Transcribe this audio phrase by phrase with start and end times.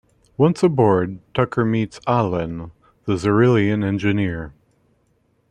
[0.35, 2.71] Once aboard, Tucker meets Ah'len,
[3.05, 4.51] the Xyrillian engineer.